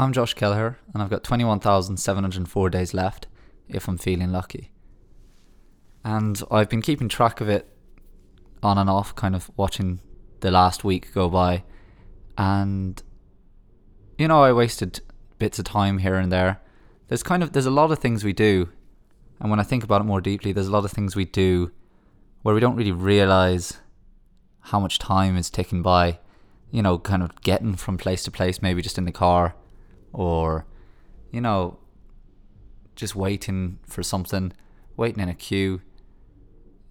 [0.00, 3.26] I'm Josh Kelleher, and I've got 21,704 days left
[3.68, 4.70] if I'm feeling lucky.
[6.02, 7.68] And I've been keeping track of it
[8.62, 10.00] on and off, kind of watching
[10.40, 11.64] the last week go by.
[12.38, 13.02] And,
[14.16, 15.02] you know, I wasted
[15.38, 16.62] bits of time here and there.
[17.08, 18.70] There's kind of, there's a lot of things we do.
[19.38, 21.72] And when I think about it more deeply, there's a lot of things we do
[22.40, 23.80] where we don't really realize
[24.60, 26.20] how much time is ticking by.
[26.70, 29.56] You know, kind of getting from place to place, maybe just in the car,
[30.12, 30.66] or,
[31.30, 31.78] you know,
[32.96, 34.52] just waiting for something,
[34.96, 35.80] waiting in a queue.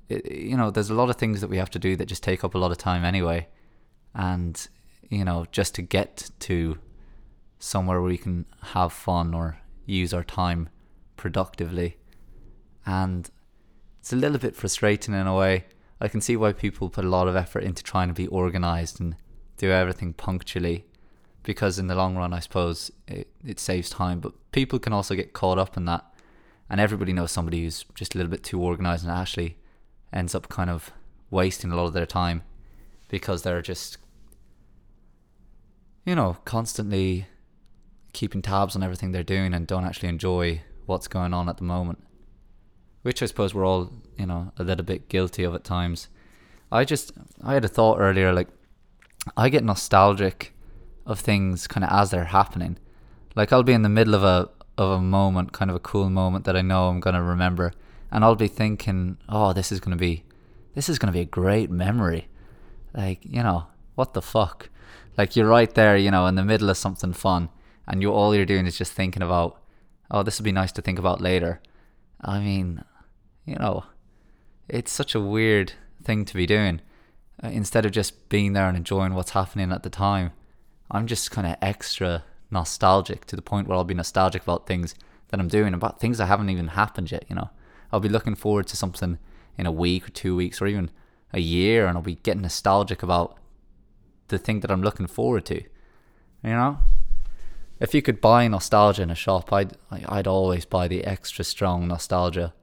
[0.07, 2.23] It, you know, there's a lot of things that we have to do that just
[2.23, 3.47] take up a lot of time anyway.
[4.15, 4.67] And,
[5.09, 6.79] you know, just to get to
[7.59, 10.69] somewhere where we can have fun or use our time
[11.15, 11.97] productively.
[12.85, 13.29] And
[13.99, 15.65] it's a little bit frustrating in a way.
[16.01, 18.99] I can see why people put a lot of effort into trying to be organized
[18.99, 19.15] and
[19.57, 20.85] do everything punctually
[21.49, 25.15] because in the long run I suppose it, it saves time but people can also
[25.15, 26.05] get caught up in that.
[26.69, 29.57] And everybody knows somebody who's just a little bit too organized and actually
[30.13, 30.91] ends up kind of
[31.31, 32.43] wasting a lot of their time
[33.07, 33.97] because they're just
[36.05, 37.25] you know constantly
[38.13, 41.63] keeping tabs on everything they're doing and don't actually enjoy what's going on at the
[41.63, 42.03] moment
[43.01, 46.09] which I suppose we're all you know a little bit guilty of at times.
[46.71, 47.11] I just
[47.43, 48.49] I had a thought earlier like
[49.35, 50.53] I get nostalgic
[51.09, 52.77] of things kind of as they're happening.
[53.35, 56.09] Like I'll be in the middle of a of a moment, kind of a cool
[56.09, 57.73] moment that I know I'm gonna remember,
[58.11, 60.23] and I'll be thinking, "Oh, this is gonna be,
[60.73, 62.27] this is gonna be a great memory."
[62.93, 64.69] Like you know, what the fuck?
[65.17, 67.49] Like you're right there, you know, in the middle of something fun,
[67.87, 69.59] and you all you're doing is just thinking about,
[70.09, 71.61] "Oh, this would be nice to think about later."
[72.21, 72.83] I mean,
[73.45, 73.85] you know,
[74.67, 75.73] it's such a weird
[76.03, 76.81] thing to be doing
[77.43, 80.31] uh, instead of just being there and enjoying what's happening at the time,
[80.91, 84.95] I'm just kind of extra nostalgic to the point where I'll be nostalgic about things
[85.29, 87.49] that I'm doing, about things that haven't even happened yet, you know.
[87.91, 89.17] I'll be looking forward to something
[89.57, 90.91] in a week or two weeks or even
[91.33, 93.37] a year and I'll be getting nostalgic about
[94.29, 95.61] the thing that I'm looking forward to.
[96.43, 96.79] You know?
[97.79, 101.87] If you could buy nostalgia in a shop, I'd I'd always buy the extra strong
[101.87, 102.53] nostalgia,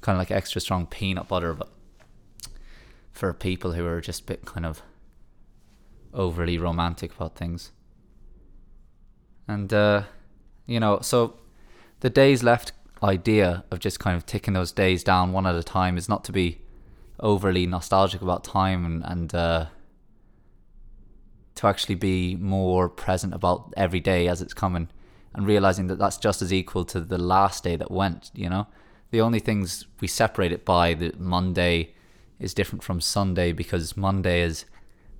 [0.00, 1.68] kind of like extra strong peanut butter, but
[3.12, 4.82] for people who are just a bit kind of
[6.14, 7.72] overly romantic about things.
[9.48, 10.04] And, uh,
[10.66, 11.34] you know, so
[12.00, 15.62] the days left idea of just kind of ticking those days down one at a
[15.62, 16.60] time is not to be
[17.20, 19.66] overly nostalgic about time and, and uh,
[21.54, 24.88] to actually be more present about every day as it's coming
[25.34, 28.66] and realizing that that's just as equal to the last day that went, you know?
[29.10, 31.94] The only things we separate it by the Monday
[32.38, 34.64] is different from Sunday because Monday is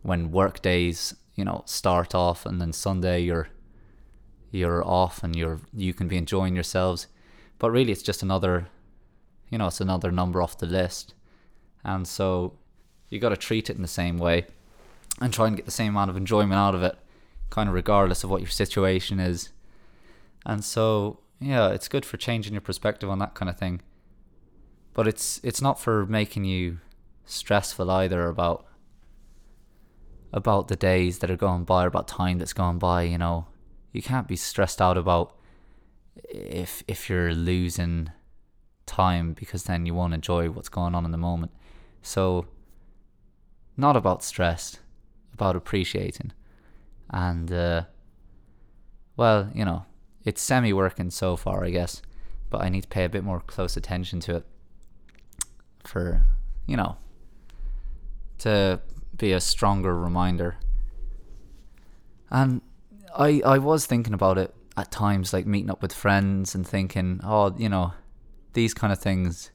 [0.03, 3.49] when work days, you know, start off and then Sunday you're
[4.51, 7.07] you're off and you're you can be enjoying yourselves.
[7.59, 8.69] But really it's just another
[9.53, 11.15] you know, it's another number off the list.
[11.85, 12.55] And so
[13.11, 14.47] you got to treat it in the same way
[15.21, 16.97] and try and get the same amount of enjoyment out of it,
[17.51, 19.51] kind of regardless of what your situation is.
[20.47, 23.83] And so, yeah, it's good for changing your perspective on that kind of thing.
[24.95, 26.79] But it's it's not for making you
[27.27, 28.67] stressful either about
[30.33, 33.47] about the days that are going by or about time that's gone by, you know.
[33.93, 35.37] You can't be stressed out about
[36.31, 38.11] if if you're losing
[38.87, 41.53] time because then you won't enjoy what's going on in the moment.
[42.01, 42.47] So
[43.77, 44.79] not about stress,
[45.35, 46.33] about appreciating.
[47.11, 47.85] And uh
[49.17, 49.85] well, you know,
[50.25, 52.01] it's semi working so far, I guess,
[52.49, 54.47] but I need to pay a bit more close attention to it
[55.85, 56.25] for,
[56.67, 56.97] you know,
[58.39, 58.81] to
[59.17, 60.57] be a stronger reminder.
[62.31, 62.63] And
[63.15, 67.21] I I was thinking about it at times, like meeting up with friends and thinking,
[67.23, 67.93] oh, you know,
[68.55, 69.51] these kind of things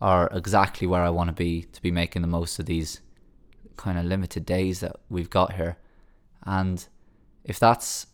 [0.00, 3.00] are exactly where I want to be to be making the most of these
[3.76, 5.76] kind of limited days that we've got here.
[6.44, 6.86] And
[7.44, 8.06] if that's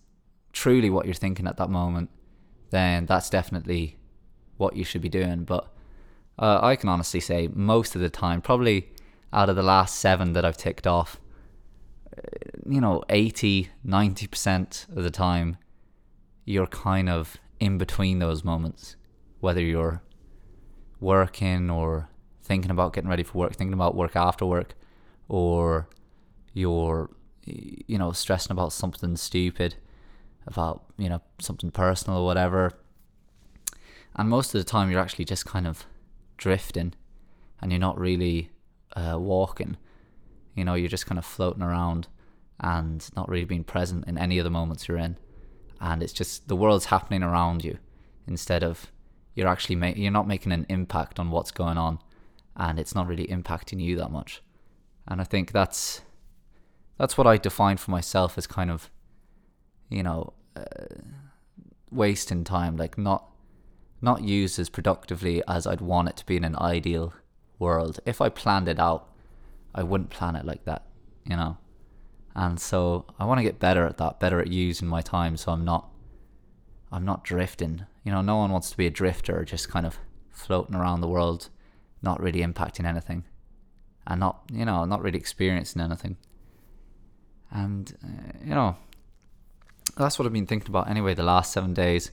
[0.52, 2.10] truly what you're thinking at that moment,
[2.70, 3.98] then that's definitely
[4.56, 5.44] what you should be doing.
[5.44, 5.72] But
[6.38, 8.90] uh, I can honestly say most of the time, probably
[9.32, 11.20] out of the last seven that I've ticked off,
[12.16, 12.20] uh,
[12.68, 15.56] you know, 80, 90% of the time,
[16.44, 18.96] you're kind of in between those moments,
[19.40, 20.02] whether you're
[21.00, 22.08] working or
[22.42, 24.74] thinking about getting ready for work, thinking about work after work,
[25.28, 25.88] or
[26.52, 27.10] you're,
[27.44, 29.74] you know, stressing about something stupid,
[30.46, 32.72] about, you know, something personal or whatever.
[34.14, 35.84] And most of the time, you're actually just kind of
[36.38, 36.94] drifting
[37.60, 38.50] and you're not really
[38.96, 39.76] uh, walking.
[40.54, 42.08] You know, you're just kind of floating around
[42.58, 45.16] and not really being present in any of the moments you're in.
[45.80, 47.76] and it's just the world's happening around you
[48.26, 48.90] instead of
[49.34, 51.98] you're actually ma- you're not making an impact on what's going on
[52.56, 54.40] and it's not really impacting you that much
[55.06, 56.00] and i think that's
[56.96, 58.90] that's what i define for myself as kind of
[59.90, 60.62] you know uh,
[61.90, 63.28] wasting time like not
[64.00, 67.12] not used as productively as i'd want it to be in an ideal
[67.58, 69.08] world if i planned it out
[69.74, 70.82] i wouldn't plan it like that
[71.24, 71.56] you know
[72.36, 75.52] and so I want to get better at that, better at using my time so
[75.52, 75.88] I'm not
[76.92, 77.86] I'm not drifting.
[78.04, 79.98] You know, no one wants to be a drifter, just kind of
[80.30, 81.48] floating around the world,
[82.00, 83.24] not really impacting anything
[84.06, 86.16] and not, you know, not really experiencing anything.
[87.50, 88.76] And uh, you know,
[89.96, 92.10] that's what I've been thinking about anyway the last 7 days.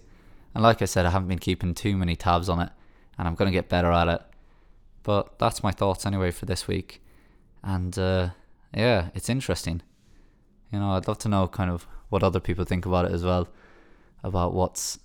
[0.56, 2.70] And like I said, I haven't been keeping too many tabs on it
[3.18, 4.22] and I'm going to get better at it.
[5.04, 7.02] But that's my thoughts anyway for this week.
[7.62, 8.30] And uh,
[8.74, 9.82] yeah, it's interesting.
[10.72, 13.24] You know, I'd love to know kind of what other people think about it as
[13.24, 13.48] well,
[14.24, 15.00] about what's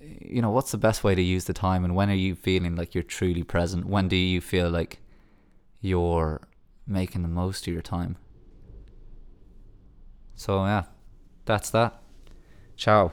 [0.00, 2.74] you know what's the best way to use the time and when are you feeling
[2.74, 4.98] like you're truly present when do you feel like
[5.80, 6.40] you're
[6.86, 8.16] making the most of your time
[10.34, 10.84] so yeah
[11.44, 12.00] that's that
[12.76, 13.12] ciao